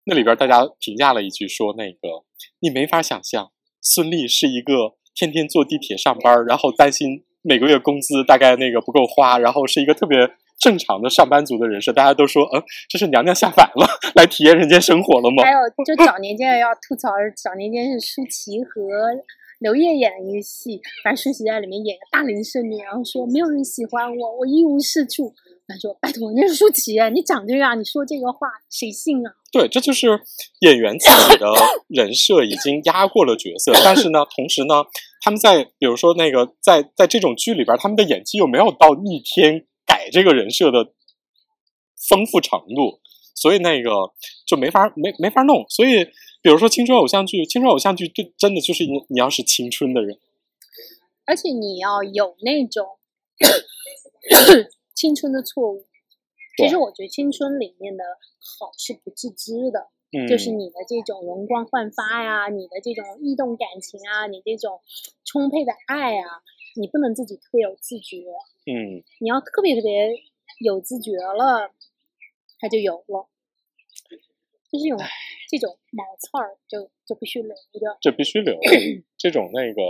[0.05, 2.25] 那里边大家评价了一句说，那个
[2.61, 10.19] 你没法想象孙俪是一个天天坐地铁上班，然后担心每个月工资大概那个不够花，然后是一个特别
[10.59, 15.43] 正常的上班族的人设，大家都说，嗯，这是娘娘下凡了， 来体验人间生活了吗？
[15.45, 17.11] 还有，就早年间要吐槽，
[17.43, 18.81] 早年间是舒淇和
[19.61, 25.35] 刘烨演的一个戏，反正舒淇在里面演个大龄剩女，然后说没有人喜欢我，我一无是处。
[25.71, 30.19] 他说：“拜托，那是舒淇，你长这样，你说这个话谁信啊？”对，这就是
[30.61, 31.47] 演员自己的
[31.89, 34.83] 人设已经压过了角色， 但是呢，同时呢，
[35.21, 40.93] 他们在比如说那个在在这种剧里边，他们的演技又没有到逆天改这个人设的
[42.09, 43.01] 丰富程度，
[43.35, 43.91] 所以那个
[44.47, 45.65] 就没法没没法弄。
[45.69, 46.05] 所以，
[46.41, 50.21] 比如说青春偶像剧，青春偶像剧就真的就是你你要是青春的人，
[51.25, 52.99] 而且你要有那种。
[54.99, 55.87] 青春的错误，
[56.57, 58.03] 其实我觉得青春里面的
[58.41, 59.87] 好是不自知的，
[60.27, 64.81] 就是你的这种容光焕发呀，你的这种异动感情啊，你这种
[65.25, 66.43] 充沛的爱啊，
[66.79, 68.17] 你不能自己特别有自觉，
[68.67, 70.11] 嗯，你要特别特别
[70.61, 71.71] 有自觉了，
[72.61, 73.29] 它就有了，
[74.71, 74.97] 就是有
[75.51, 78.59] 这种毛刺儿就就必须留着，就必须留
[79.19, 79.83] 这种那个，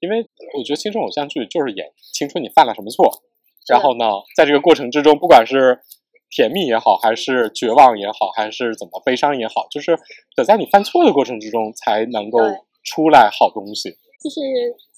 [0.00, 3.22] 因为我觉得青春偶像剧就是演青春你犯了什么错。
[3.66, 4.04] 然后呢，
[4.36, 5.80] 在这个过程之中，不管是
[6.28, 9.98] 甜蜜也好，还是绝望也好，还是怎么悲伤也好，就是
[10.36, 12.38] 得在你犯错的过程之中才能够
[12.82, 13.96] 出来好东西。
[14.22, 14.40] 就是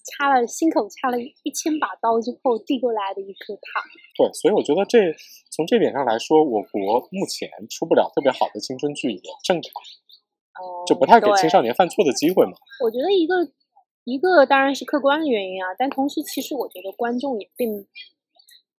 [0.06, 3.82] 插了心口插了一千把刀之后递过来的一颗糖。
[4.16, 4.98] 对，所以我觉得这
[5.50, 9.70] 从这点上来说，我国目前出不了特别好的青春剧也正常，
[10.86, 12.52] 就不太给青少年犯错的机会嘛。
[12.84, 13.50] 我觉得一个
[14.04, 17.86] 一个当然是客观的原因啊，但同时其实我觉得观众也并。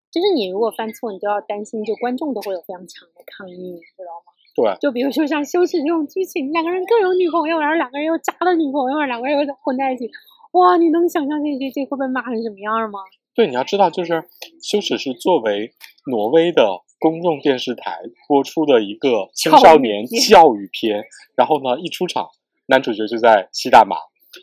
[0.10, 4.32] 就是你如果犯错，你就要担心，就观众都会有非常强的抗议，你知道吗？
[4.56, 4.74] 对。
[4.80, 10.10] 就比如说像 羞耻这种剧情，两个人各有女朋友，然后两个人又渣了女朋友，两个人又混在一起，
[10.54, 10.78] 哇！
[10.78, 13.00] 你能想象这这这会被骂成什么样吗？
[13.36, 14.24] 对，你要知道，就是
[14.64, 15.74] 羞耻是作为
[16.12, 16.68] 挪威的
[17.00, 21.04] 公众电视台播出的一个青少年教育片，
[21.36, 22.28] 然后呢，一出场，
[22.68, 23.98] 男主角就在吸大麻。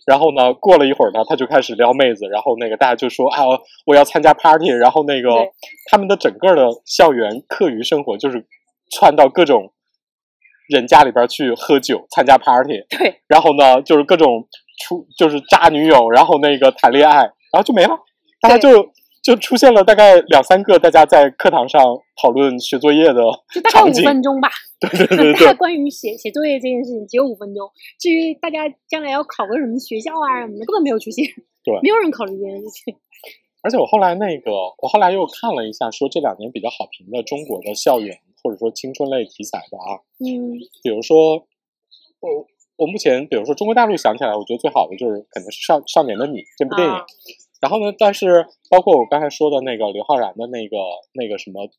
[0.07, 3.45] 然后呢，过了一会儿呢，他就开始撩妹子，然后那个大家就说啊，
[3.87, 5.31] 我要参加 party，然后那个
[5.91, 8.47] 他们的整个的校园课余生活就是
[8.91, 9.73] 窜到各种
[10.69, 17.99] 人家里边去喝酒、参加 party，对，然后呢就是各种出就是渣女友，然后那个谈恋爱，然后就没了，
[18.41, 18.93] 大家就。
[19.25, 21.81] 就出现了大概两三个大家在课堂上
[22.21, 23.23] 讨论写作业的
[23.55, 24.51] 就大概五分钟吧。
[24.79, 25.55] 对对对 对。
[25.55, 27.67] 关于写写作业这件事情只有五分钟，
[27.99, 31.25] 至于大家将来要考个什么学校啊什么的，根本没有出现。
[31.65, 32.95] 对，没有人考虑这件事情。
[33.65, 41.49] 而且我后来那个，我后来又看了一下，说这两年比较好评的中国的校园或者说青春类题材的啊，嗯，比如说
[42.21, 42.45] 我
[42.77, 46.95] 我目前比如说中国大陆想起来，我觉得最好的就是可能是《少少年的你》这部电影。
[47.61, 47.95] 然后呢？
[47.99, 50.77] 但是包括我刚才说的那个刘昊然的那个
[51.15, 51.65] 那个什么《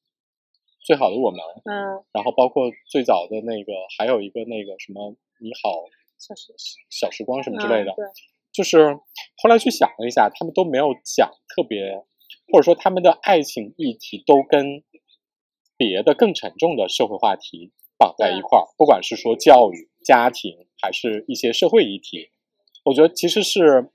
[0.82, 5.86] 最好的我们》，嗯，然后包括最早的那个还有一个那个什么《你好
[6.18, 6.56] 小时
[6.90, 8.06] 小时光》什么之类的，对，
[8.52, 8.98] 就是
[9.38, 12.02] 后来去想了一下，他们都没有讲特别，
[12.52, 14.82] 或者说他们的爱情议题都跟
[15.78, 22.30] 别的更沉重的社会话题绑在一块儿，不管是说教育、家庭，还是一些社会议题，
[22.84, 23.90] 我觉得其实是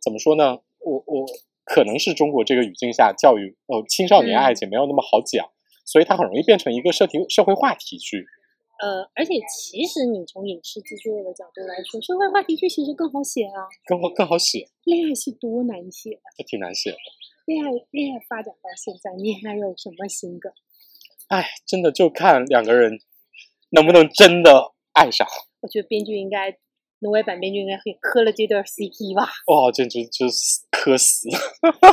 [0.00, 0.60] 怎么说呢？
[0.80, 1.26] 我我
[1.64, 5.50] 可能是中国这个语境下教育呃青少年爱情没有那么好讲，
[5.84, 8.24] 所以它很容易变成一个社题社会话题剧。
[8.78, 14.68] 呃，而且其实你从影视制作的角度来说，社会话题剧其实更好写啊，更好更好写。
[14.84, 16.98] 恋爱戏多难写啊，挺难写的。
[17.46, 20.52] 恋爱恋爱发展到现在，你还有什么新梗？
[21.28, 23.00] 哎，真的就看两个人
[23.70, 25.26] 能不能真的爱上。
[25.60, 26.58] 我觉得编剧应该。
[27.00, 29.28] 挪威版编剧应该会磕了这对 CP 吧？
[29.52, 31.28] 哇，简直就是磕死！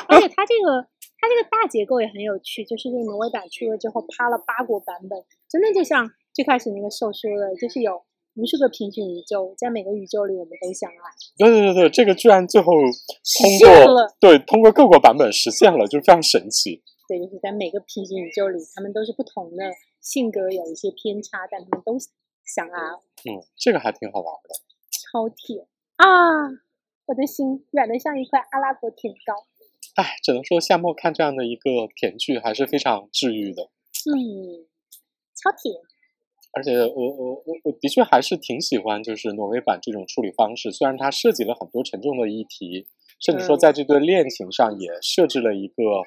[0.08, 0.80] 而且他这个
[1.20, 5.20] 它这个大结构也很有趣，就是这个挪威版出了之后，趴了八国版本，
[5.52, 8.00] 真的就像最开始那个兽说的，就是有
[8.40, 10.96] 无数个平行宇宙，在每个宇宙里我们都相爱。
[11.36, 16.82] 对对对对，这个居然最后通过对通过各国版本实现了，就非常神奇。
[17.10, 19.68] 对，就是在每个平行宇宙里，他们都是不同的
[20.04, 21.98] 性格，有一些偏差，但他们都
[22.46, 23.02] 想啊。
[23.24, 24.50] 嗯，这个还挺好玩的。
[24.92, 26.06] 超甜啊！
[27.06, 29.48] 我的心软的像一块阿拉伯甜糕。
[29.96, 33.64] 哎，只能说夏末看这样的一个甜剧还是非常治愈的。
[34.12, 34.68] 嗯，
[35.36, 35.74] 超甜。
[36.52, 40.72] 而且我我我我的确还是挺喜欢，就是挪威版这种处理方式。
[40.72, 42.88] 虽然它涉及了很多沉重的议题，
[43.20, 46.04] 甚至说在这段恋情上也设置了一个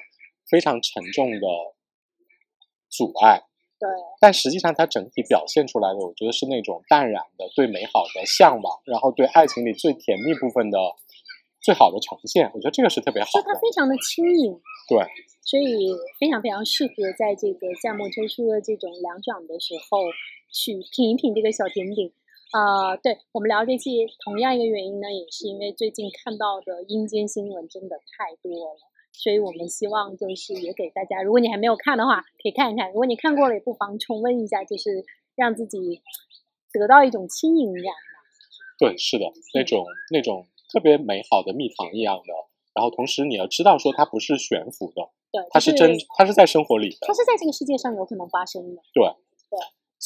[0.49, 1.47] 非常沉重的
[2.89, 3.43] 阻碍。
[3.79, 3.87] 对，
[4.19, 10.79] 但实际上它整体表现出来的，我觉得是那种淡然的对美好的向往，然后对爱情里最甜蜜部分的
[11.61, 12.49] 最好的呈现。
[12.53, 13.59] 我觉得这个是特别好的就它。
[13.59, 14.59] 非常的轻盈，
[14.89, 14.97] 对，
[15.41, 19.99] 所以非常非常适合在这个夏末秋初的这种凉爽的时候
[20.51, 22.11] 去品一品这个小甜点。
[22.49, 28.79] 啊、对我们聊这些，同样一个原因呢，也是因为最近看到的阴间新闻真的太多了，
[29.17, 35.03] 所以我们希望就是也给大家，如果你还没有看的话，可以看一看；如果你看过了，也不妨重温一下，就是
[35.35, 36.01] 让自己
[36.71, 37.83] 得到一种轻盈感。
[38.77, 42.33] 对，是的，那种那种特别美好的蜜糖一样的。
[42.75, 47.11] 然后同时你要知道说它不是悬浮的，对，它是真，它是在生活里的它。
[47.11, 48.83] 是在这个世界上有可能发生的。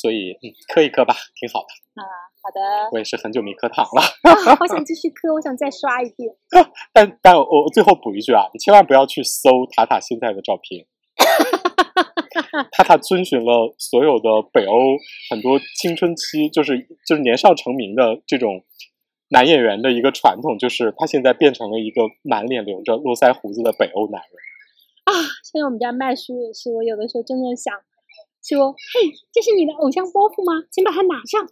[0.02, 2.02] 所以嗯，磕一磕吧，挺好的。
[2.02, 2.04] 啊，
[2.41, 2.89] 好的。
[2.91, 4.02] 我也是很久没磕糖了。
[4.02, 6.34] 啊，好想 继续磕，我想再刷一遍。
[6.91, 10.88] 但但我我最后补一句啊，你千万不要去搜塔塔现在的照片。
[12.72, 14.97] 塔塔遵循了所有的北欧
[15.30, 18.64] 很多青春期，就是就是年少成名的这种
[19.30, 24.32] 男演员的一个传统，就是他现在变成了一个满脸留着络腮胡子的北欧男人。
[25.04, 27.74] 啊，现在我们家麦叔也是，我有的时候真的想
[28.42, 30.66] 说，嘿，这是你的偶像包袱吗？
[30.72, 31.48] 请把它拿上。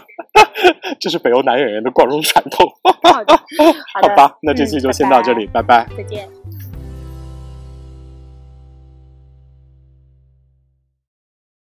[1.00, 2.70] 这是北欧男演员的光荣传统。
[3.02, 3.36] 好的，
[4.00, 6.28] 好吧，那这期嗯就先到这里，拜拜再见。